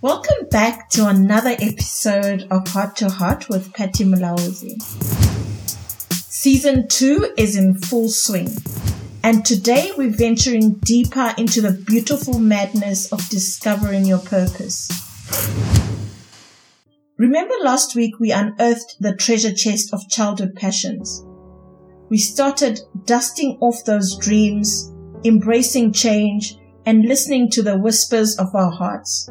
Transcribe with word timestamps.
Welcome 0.00 0.46
back 0.48 0.90
to 0.90 1.08
another 1.08 1.56
episode 1.58 2.46
of 2.52 2.68
Heart 2.68 2.94
to 2.98 3.08
Heart 3.08 3.48
with 3.48 3.72
Patty 3.72 4.04
Mulaudzi. 4.04 4.80
Season 6.12 6.86
2 6.86 7.34
is 7.36 7.56
in 7.56 7.74
full 7.80 8.08
swing, 8.08 8.48
and 9.24 9.44
today 9.44 9.90
we're 9.96 10.16
venturing 10.16 10.74
deeper 10.84 11.34
into 11.36 11.60
the 11.60 11.72
beautiful 11.72 12.38
madness 12.38 13.12
of 13.12 13.28
discovering 13.28 14.04
your 14.04 14.20
purpose. 14.20 14.88
Remember 17.16 17.54
last 17.64 17.96
week 17.96 18.20
we 18.20 18.30
unearthed 18.30 18.98
the 19.00 19.16
treasure 19.16 19.52
chest 19.52 19.92
of 19.92 20.08
childhood 20.08 20.54
passions. 20.54 21.24
We 22.08 22.18
started 22.18 22.78
dusting 23.04 23.58
off 23.60 23.84
those 23.84 24.16
dreams, 24.16 24.92
embracing 25.24 25.92
change, 25.92 26.54
and 26.86 27.04
listening 27.04 27.50
to 27.50 27.62
the 27.62 27.76
whispers 27.76 28.38
of 28.38 28.54
our 28.54 28.70
hearts. 28.70 29.28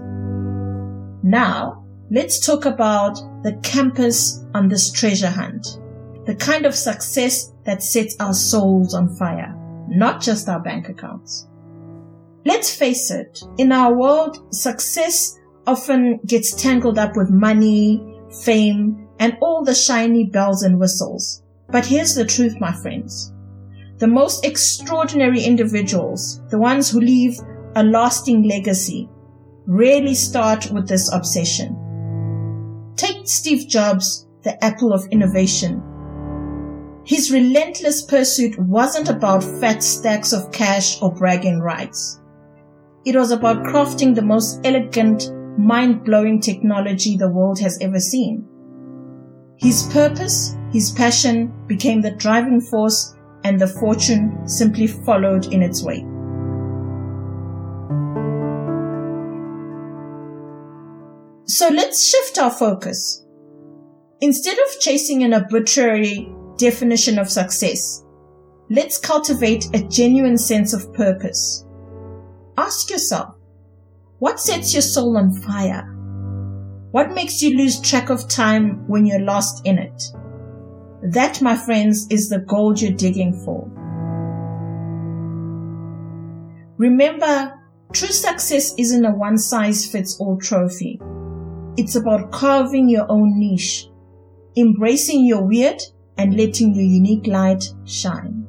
Now, 1.27 1.83
let's 2.09 2.39
talk 2.39 2.63
about 2.63 3.15
the 3.43 3.59
campus 3.61 4.45
on 4.53 4.69
this 4.69 4.89
treasure 4.89 5.29
hunt. 5.29 5.67
The 6.25 6.35
kind 6.35 6.65
of 6.65 6.73
success 6.73 7.51
that 7.65 7.83
sets 7.83 8.15
our 8.21 8.33
souls 8.33 8.93
on 8.93 9.13
fire, 9.13 9.53
not 9.89 10.21
just 10.21 10.47
our 10.47 10.61
bank 10.61 10.87
accounts. 10.87 11.49
Let's 12.45 12.73
face 12.73 13.11
it, 13.11 13.41
in 13.57 13.73
our 13.73 13.93
world, 13.93 14.55
success 14.55 15.37
often 15.65 16.21
gets 16.25 16.55
tangled 16.55 16.97
up 16.97 17.17
with 17.17 17.29
money, 17.29 18.01
fame, 18.45 19.09
and 19.19 19.37
all 19.41 19.65
the 19.65 19.75
shiny 19.75 20.23
bells 20.23 20.63
and 20.63 20.79
whistles. 20.79 21.43
But 21.69 21.85
here's 21.85 22.15
the 22.15 22.23
truth, 22.23 22.55
my 22.61 22.71
friends. 22.71 23.33
The 23.97 24.07
most 24.07 24.45
extraordinary 24.45 25.43
individuals, 25.43 26.41
the 26.51 26.57
ones 26.57 26.89
who 26.89 27.01
leave 27.01 27.37
a 27.75 27.83
lasting 27.83 28.47
legacy, 28.47 29.09
rarely 29.67 30.15
start 30.15 30.71
with 30.71 30.87
this 30.87 31.11
obsession. 31.13 31.75
Take 32.95 33.27
Steve 33.27 33.67
Jobs, 33.67 34.25
the 34.43 34.63
apple 34.63 34.93
of 34.93 35.05
innovation. 35.11 35.83
His 37.05 37.31
relentless 37.31 38.01
pursuit 38.01 38.57
wasn't 38.57 39.09
about 39.09 39.43
fat 39.43 39.83
stacks 39.83 40.31
of 40.31 40.51
cash 40.51 41.01
or 41.01 41.13
bragging 41.13 41.59
rights. 41.59 42.19
It 43.05 43.15
was 43.15 43.31
about 43.31 43.63
crafting 43.63 44.15
the 44.15 44.21
most 44.21 44.61
elegant, 44.63 45.31
mind-blowing 45.57 46.41
technology 46.41 47.17
the 47.17 47.29
world 47.29 47.59
has 47.59 47.77
ever 47.81 47.99
seen. 47.99 48.45
His 49.57 49.89
purpose, 49.91 50.55
his 50.71 50.91
passion 50.91 51.53
became 51.67 52.01
the 52.01 52.11
driving 52.11 52.61
force 52.61 53.15
and 53.43 53.59
the 53.59 53.67
fortune 53.67 54.47
simply 54.47 54.87
followed 54.87 55.47
in 55.47 55.61
its 55.61 55.83
wake. 55.83 56.05
So 61.57 61.69
let's 61.69 62.07
shift 62.07 62.37
our 62.37 62.51
focus. 62.51 63.25
Instead 64.21 64.59
of 64.59 64.79
chasing 64.79 65.23
an 65.23 65.33
arbitrary 65.33 66.31
definition 66.55 67.17
of 67.17 67.31
success, 67.31 68.05
let's 68.69 68.99
cultivate 68.99 69.65
a 69.73 69.81
genuine 69.87 70.37
sense 70.37 70.71
of 70.71 70.93
purpose. 70.93 71.65
Ask 72.59 72.91
yourself, 72.91 73.33
what 74.19 74.39
sets 74.39 74.71
your 74.71 74.83
soul 74.83 75.17
on 75.17 75.33
fire? 75.33 75.81
What 76.91 77.15
makes 77.15 77.41
you 77.41 77.57
lose 77.57 77.81
track 77.81 78.11
of 78.11 78.29
time 78.29 78.87
when 78.87 79.07
you're 79.07 79.19
lost 79.19 79.65
in 79.65 79.79
it? 79.79 80.03
That, 81.11 81.41
my 81.41 81.55
friends, 81.55 82.05
is 82.11 82.29
the 82.29 82.37
gold 82.37 82.79
you're 82.79 82.91
digging 82.91 83.33
for. 83.33 83.67
Remember, 86.77 87.59
true 87.93 88.09
success 88.09 88.75
isn't 88.77 89.05
a 89.05 89.09
one 89.09 89.39
size 89.39 89.91
fits 89.91 90.19
all 90.19 90.37
trophy. 90.37 91.01
It's 91.77 91.95
about 91.95 92.31
carving 92.31 92.89
your 92.89 93.05
own 93.09 93.37
niche, 93.37 93.87
embracing 94.57 95.25
your 95.25 95.43
weird 95.43 95.81
and 96.17 96.35
letting 96.35 96.73
your 96.73 96.83
unique 96.83 97.27
light 97.27 97.63
shine. 97.85 98.45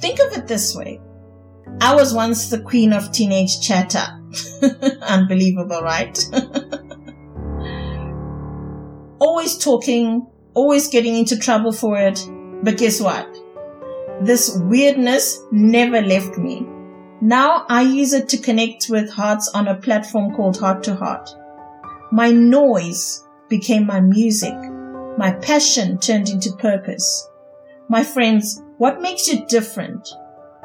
Think 0.00 0.18
of 0.18 0.36
it 0.36 0.48
this 0.48 0.74
way. 0.74 1.00
I 1.80 1.94
was 1.94 2.12
once 2.12 2.50
the 2.50 2.60
queen 2.60 2.92
of 2.92 3.12
teenage 3.12 3.60
chatter. 3.60 4.04
Unbelievable, 5.02 5.80
right? 5.82 6.18
always 9.20 9.56
talking, 9.56 10.26
always 10.54 10.88
getting 10.88 11.14
into 11.16 11.38
trouble 11.38 11.72
for 11.72 11.96
it. 11.96 12.28
But 12.64 12.76
guess 12.76 13.00
what? 13.00 13.28
This 14.22 14.56
weirdness 14.62 15.40
never 15.52 16.00
left 16.00 16.38
me. 16.38 16.66
Now 17.22 17.66
I 17.68 17.82
use 17.82 18.14
it 18.14 18.28
to 18.30 18.36
connect 18.36 18.88
with 18.90 19.08
hearts 19.08 19.48
on 19.54 19.68
a 19.68 19.76
platform 19.76 20.34
called 20.34 20.58
Heart 20.58 20.82
to 20.82 20.96
Heart. 20.96 21.30
My 22.10 22.32
noise 22.32 23.22
became 23.48 23.86
my 23.86 24.00
music. 24.00 24.56
My 25.16 25.30
passion 25.40 25.98
turned 25.98 26.30
into 26.30 26.50
purpose. 26.56 27.28
My 27.88 28.02
friends, 28.02 28.60
what 28.78 29.00
makes 29.00 29.28
you 29.28 29.46
different? 29.46 30.08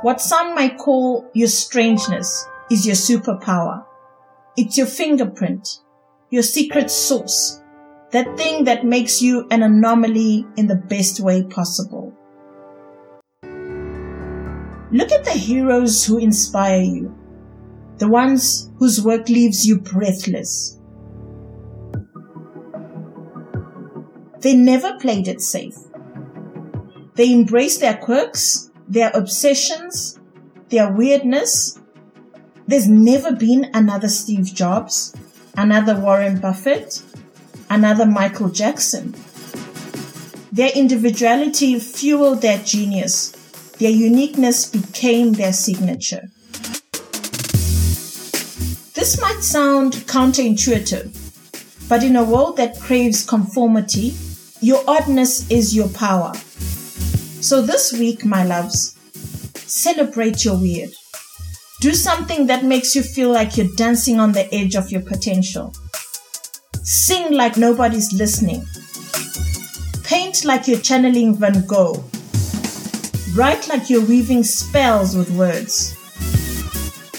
What 0.01 0.19
some 0.19 0.55
might 0.55 0.79
call 0.79 1.29
your 1.35 1.47
strangeness 1.47 2.47
is 2.71 2.87
your 2.87 2.95
superpower. 2.95 3.85
It's 4.55 4.79
your 4.79 4.87
fingerprint, 4.87 5.81
your 6.31 6.41
secret 6.41 6.89
sauce, 6.89 7.61
that 8.13 8.35
thing 8.35 8.63
that 8.63 8.83
makes 8.83 9.21
you 9.21 9.45
an 9.51 9.61
anomaly 9.61 10.47
in 10.55 10.65
the 10.65 10.75
best 10.75 11.19
way 11.19 11.43
possible. 11.43 12.17
Look 14.91 15.11
at 15.11 15.25
the 15.25 15.31
heroes 15.31 16.05
who 16.05 16.17
inspire 16.17 16.81
you, 16.81 17.13
the 17.97 18.07
ones 18.07 18.69
whose 18.77 19.01
work 19.01 19.27
leaves 19.27 19.67
you 19.67 19.79
breathless. 19.79 20.77
They 24.39 24.55
never 24.55 24.97
played 24.99 25.27
it 25.27 25.41
safe. 25.41 25.77
They 27.15 27.33
embraced 27.33 27.81
their 27.81 27.97
quirks, 27.97 28.71
their 28.87 29.11
obsessions, 29.13 30.19
their 30.69 30.89
weirdness. 30.89 31.79
There's 32.65 32.87
never 32.87 33.35
been 33.35 33.69
another 33.73 34.07
Steve 34.07 34.53
Jobs, 34.53 35.13
another 35.57 35.99
Warren 35.99 36.39
Buffett, 36.39 37.01
another 37.69 38.05
Michael 38.05 38.49
Jackson. 38.49 39.15
Their 40.51 40.71
individuality 40.73 41.77
fueled 41.77 42.41
their 42.41 42.59
genius 42.59 43.33
their 43.79 43.91
uniqueness 43.91 44.65
became 44.65 45.33
their 45.33 45.53
signature. 45.53 46.29
This 48.95 49.21
might 49.21 49.41
sound 49.41 49.93
counterintuitive, 50.07 51.87
but 51.87 52.03
in 52.03 52.15
a 52.15 52.23
world 52.23 52.57
that 52.57 52.79
craves 52.79 53.23
conformity, 53.23 54.15
your 54.61 54.83
oddness 54.87 55.49
is 55.51 55.75
your 55.75 55.89
power. 55.89 56.33
So 57.41 57.61
this 57.61 57.93
week, 57.93 58.25
my 58.25 58.43
loves, 58.43 58.95
celebrate 59.53 60.43
your 60.43 60.57
weird. 60.59 60.89
Do 61.79 61.93
something 61.93 62.47
that 62.47 62.65
makes 62.65 62.95
you 62.95 63.03
feel 63.03 63.31
like 63.31 63.55
you're 63.55 63.75
dancing 63.75 64.19
on 64.19 64.31
the 64.31 64.51
edge 64.51 64.75
of 64.75 64.89
your 64.89 65.01
potential. 65.01 65.75
Sing 66.81 67.33
like 67.33 67.57
nobody's 67.57 68.11
listening. 68.13 68.65
Paint 70.03 70.43
like 70.43 70.67
you're 70.67 70.79
channeling 70.79 71.35
Van 71.35 71.63
Gogh 71.67 72.03
Write 73.37 73.67
like 73.67 73.87
you're 73.87 74.03
weaving 74.03 74.41
spells 74.41 75.15
with 75.15 75.29
words. 75.29 75.93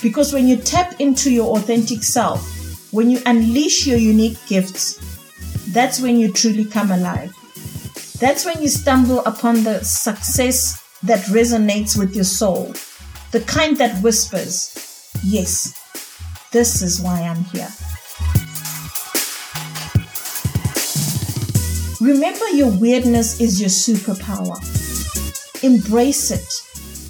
Because 0.03 0.33
when 0.33 0.49
you 0.49 0.57
tap 0.57 1.01
into 1.01 1.31
your 1.31 1.57
authentic 1.57 2.03
self, 2.03 2.93
when 2.93 3.09
you 3.09 3.21
unleash 3.25 3.87
your 3.87 3.99
unique 3.99 4.37
gifts, 4.49 4.99
that's 5.73 6.01
when 6.01 6.17
you 6.19 6.33
truly 6.33 6.65
come 6.65 6.91
alive. 6.91 7.33
That's 8.19 8.45
when 8.45 8.61
you 8.61 8.67
stumble 8.67 9.21
upon 9.27 9.63
the 9.63 9.85
success 9.85 10.85
that 11.05 11.21
resonates 11.27 11.97
with 11.97 12.17
your 12.17 12.25
soul, 12.25 12.75
the 13.31 13.43
kind 13.47 13.77
that 13.77 14.03
whispers, 14.03 15.13
Yes, 15.25 15.73
this 16.51 16.83
is 16.83 17.01
why 17.01 17.21
I'm 17.21 17.45
here. 17.45 17.71
Remember, 22.01 22.49
your 22.49 22.77
weirdness 22.77 23.41
is 23.41 23.61
your 23.61 23.71
superpower. 23.71 24.78
Embrace 25.63 26.31
it, 26.31 26.47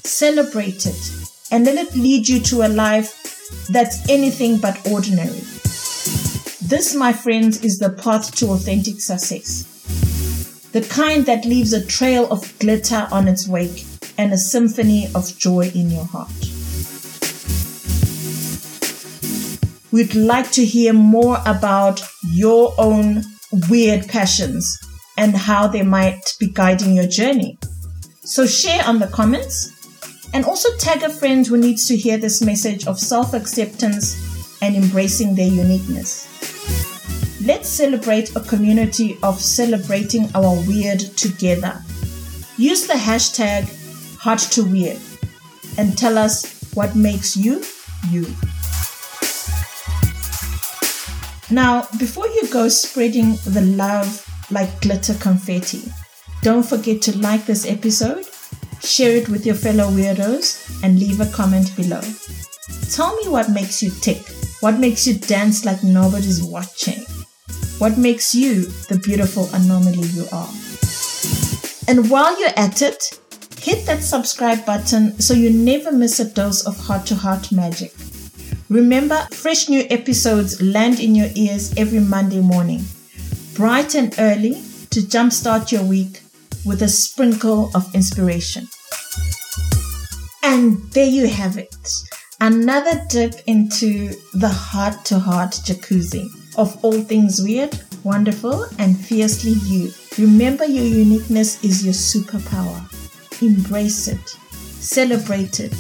celebrate 0.07 0.87
it, 0.87 1.29
and 1.51 1.67
let 1.67 1.77
it 1.77 1.95
lead 1.95 2.27
you 2.27 2.41
to 2.41 2.67
a 2.67 2.69
life 2.69 3.67
that's 3.69 4.09
anything 4.09 4.57
but 4.57 4.87
ordinary. 4.91 5.43
This, 6.63 6.95
my 6.95 7.13
friends, 7.13 7.63
is 7.63 7.79
the 7.79 7.91
path 7.91 8.35
to 8.37 8.49
authentic 8.49 9.01
success. 9.01 9.65
The 10.73 10.81
kind 10.81 11.27
that 11.27 11.45
leaves 11.45 11.75
a 11.75 11.85
trail 11.85 12.27
of 12.31 12.59
glitter 12.59 13.07
on 13.11 13.29
its 13.29 13.47
wake 13.47 13.85
and 14.17 14.33
a 14.33 14.39
symphony 14.39 15.09
of 15.15 15.37
joy 15.37 15.71
in 15.75 15.91
your 15.91 16.07
heart. 16.07 16.33
We'd 19.93 20.15
like 20.15 20.51
to 20.53 20.65
hear 20.65 20.95
more 20.95 21.39
about 21.45 22.01
your 22.33 22.75
own 22.79 23.25
weird 23.69 24.09
passions 24.09 24.79
and 25.19 25.35
how 25.37 25.69
they 25.69 25.83
might 25.83 26.35
be 26.39 26.49
guiding 26.49 26.95
your 26.95 27.09
journey. 27.09 27.59
So 28.29 28.47
share 28.47 28.85
on 28.85 28.99
the 28.99 29.07
comments, 29.07 29.73
And 30.35 30.45
also 30.45 30.69
tag 30.77 31.03
a 31.03 31.09
friend 31.09 31.47
who 31.47 31.57
needs 31.57 31.89
to 31.89 31.97
hear 31.97 32.19
this 32.19 32.43
message 32.43 32.87
of 32.87 33.01
self 33.01 33.33
acceptance 33.33 34.61
and 34.61 34.77
embracing 34.77 35.35
their 35.35 35.49
uniqueness. 35.49 36.29
Let's 37.43 37.71
celebrate 37.71 38.37
a 38.37 38.41
community 38.41 39.17
of 39.23 39.41
celebrating 39.41 40.29
our 40.35 40.55
weird 40.69 41.01
together. 41.17 41.81
Use 42.59 42.87
the 42.87 43.01
hashtag 43.01 43.65
Heart 44.19 44.41
to 44.53 44.65
Weird 44.65 45.01
and 45.79 45.97
tell 45.97 46.19
us 46.19 46.71
what 46.75 46.95
makes 46.95 47.35
you 47.35 47.65
you. 48.11 48.27
Now, 51.51 51.89
before 51.99 52.29
you 52.29 52.47
go 52.53 52.69
spreading 52.69 53.37
the 53.47 53.63
love 53.63 54.23
like 54.51 54.83
glitter 54.83 55.15
confetti, 55.15 55.91
don't 56.43 56.63
forget 56.63 57.03
to 57.03 57.19
like 57.19 57.47
this 57.47 57.67
episode, 57.67 58.25
share 58.81 59.17
it 59.17 59.29
with 59.29 59.45
your 59.45 59.57
fellow 59.57 59.91
weirdos, 59.91 60.83
and 60.85 60.99
leave 60.99 61.21
a 61.21 61.27
comment 61.27 61.75
below. 61.77 62.01
Tell 62.93 63.15
me 63.17 63.29
what 63.29 63.51
makes 63.51 63.83
you 63.83 63.91
tick, 63.91 64.23
what 64.61 64.79
makes 64.79 65.07
you 65.07 65.19
dance 65.19 65.65
like 65.65 65.83
nobody's 65.83 66.43
watching, 66.43 67.05
what 67.79 67.99
makes 67.99 68.35
you 68.35 68.63
the 68.89 69.01
beautiful 69.03 69.49
anomaly 69.53 70.07
you 70.09 70.27
are. 70.33 70.49
And 71.89 72.09
while 72.09 72.39
you're 72.39 72.57
at 72.57 72.83
it, 72.83 73.21
hit 73.61 73.85
that 73.87 74.03
subscribe 74.03 74.65
button 74.65 75.19
so 75.21 75.35
you 75.35 75.51
never 75.51 75.91
miss 75.91 76.21
a 76.21 76.25
dose 76.25 76.67
of 76.67 76.77
heart 76.77 77.05
to 77.07 77.15
heart 77.17 77.51
magic. 77.51 77.93
Remember, 78.69 79.27
fresh 79.33 79.69
new 79.69 79.85
episodes 79.91 80.63
land 80.63 81.01
in 81.01 81.15
your 81.15 81.31
ears 81.35 81.75
every 81.77 82.01
Monday 82.01 82.41
morning, 82.41 82.85
bright 83.55 83.95
and 83.95 84.15
early 84.19 84.63
to 84.91 85.01
jumpstart 85.01 85.73
your 85.73 85.83
week 85.83 86.21
with 86.65 86.83
a 86.83 86.89
sprinkle 86.89 87.71
of 87.75 87.95
inspiration. 87.95 88.67
And 90.43 90.79
there 90.93 91.07
you 91.07 91.27
have 91.29 91.57
it. 91.59 91.77
Another 92.41 93.05
dip 93.09 93.35
into 93.47 94.13
the 94.35 94.49
heart 94.49 95.05
to 95.07 95.19
heart 95.19 95.51
jacuzzi 95.65 96.27
of 96.57 96.85
all 96.85 97.01
things 97.01 97.41
weird, 97.43 97.79
wonderful, 98.05 98.67
and 98.79 98.99
fiercely 98.99 99.53
you. 99.67 99.93
Remember 100.19 100.65
your 100.65 100.85
uniqueness 100.85 101.63
is 101.63 101.85
your 101.85 101.95
superpower. 101.95 102.83
Embrace 103.41 104.09
it, 104.09 104.29
celebrate 104.51 105.61
it, 105.61 105.75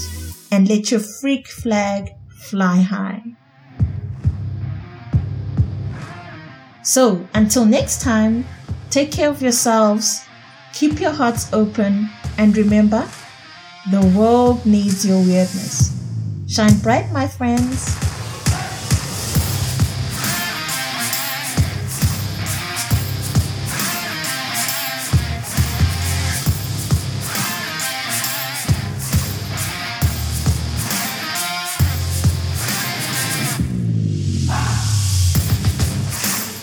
and 0.52 0.68
let 0.68 0.90
your 0.90 1.00
freak 1.00 1.48
flag 1.48 2.10
fly 2.42 2.76
high. 2.80 3.22
So, 6.84 7.26
until 7.34 7.64
next 7.66 8.00
time, 8.00 8.46
take 8.90 9.12
care 9.12 9.28
of 9.28 9.42
yourselves, 9.42 10.24
keep 10.74 11.00
your 11.00 11.12
hearts 11.12 11.52
open, 11.52 12.10
and 12.36 12.56
remember, 12.56 13.08
the 13.90 14.04
world 14.16 14.64
needs 14.66 15.06
your 15.06 15.18
weirdness. 15.18 15.96
Shine 16.48 16.78
bright, 16.80 17.10
my 17.12 17.26
friends. 17.26 17.96